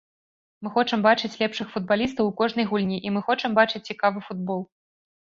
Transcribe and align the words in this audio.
Мы 0.63 0.71
хочам 0.77 1.03
бачыць 1.07 1.31
лепшых 1.41 1.69
футбалістаў 1.75 2.31
у 2.31 2.33
кожнай 2.41 2.65
гульні 2.75 3.01
і 3.09 3.15
мы 3.19 3.27
хочам 3.31 3.51
бачыць 3.63 3.87
цікавы 3.89 4.19
футбол. 4.29 4.71